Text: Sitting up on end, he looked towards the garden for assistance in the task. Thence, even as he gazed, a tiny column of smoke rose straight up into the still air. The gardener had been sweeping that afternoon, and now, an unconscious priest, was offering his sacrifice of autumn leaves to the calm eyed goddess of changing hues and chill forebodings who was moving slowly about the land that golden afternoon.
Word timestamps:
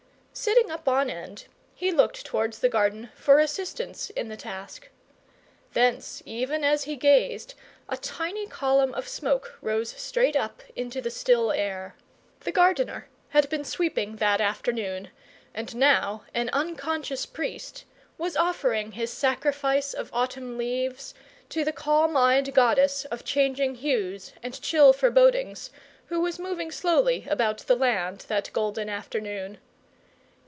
Sitting 0.33 0.71
up 0.71 0.87
on 0.87 1.09
end, 1.09 1.45
he 1.75 1.91
looked 1.91 2.25
towards 2.25 2.59
the 2.59 2.69
garden 2.69 3.09
for 3.15 3.37
assistance 3.39 4.09
in 4.11 4.29
the 4.29 4.37
task. 4.37 4.89
Thence, 5.73 6.23
even 6.25 6.63
as 6.63 6.85
he 6.85 6.95
gazed, 6.95 7.53
a 7.89 7.97
tiny 7.97 8.47
column 8.47 8.93
of 8.95 9.09
smoke 9.09 9.57
rose 9.61 9.89
straight 9.89 10.37
up 10.37 10.63
into 10.73 11.01
the 11.01 11.11
still 11.11 11.51
air. 11.51 11.95
The 12.39 12.53
gardener 12.53 13.09
had 13.29 13.49
been 13.49 13.65
sweeping 13.65 14.15
that 14.15 14.39
afternoon, 14.39 15.09
and 15.53 15.75
now, 15.75 16.23
an 16.33 16.49
unconscious 16.53 17.25
priest, 17.25 17.83
was 18.17 18.37
offering 18.37 18.93
his 18.93 19.11
sacrifice 19.11 19.93
of 19.93 20.09
autumn 20.13 20.57
leaves 20.57 21.13
to 21.49 21.65
the 21.65 21.73
calm 21.73 22.15
eyed 22.15 22.53
goddess 22.53 23.03
of 23.05 23.25
changing 23.25 23.75
hues 23.75 24.31
and 24.41 24.59
chill 24.61 24.93
forebodings 24.93 25.71
who 26.07 26.21
was 26.21 26.39
moving 26.39 26.71
slowly 26.71 27.27
about 27.29 27.59
the 27.59 27.75
land 27.75 28.19
that 28.29 28.49
golden 28.53 28.87
afternoon. 28.89 29.59